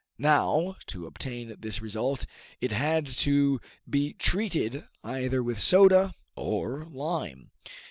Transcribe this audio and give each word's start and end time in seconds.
Now, 0.17 0.77
to 0.87 1.05
obtain 1.05 1.55
this 1.59 1.79
result, 1.79 2.25
it 2.59 2.71
had 2.71 3.05
to 3.05 3.61
be 3.87 4.13
treated 4.13 4.83
either 5.03 5.43
with 5.43 5.61
soda 5.61 6.15
or 6.35 6.85
lime. 6.89 7.51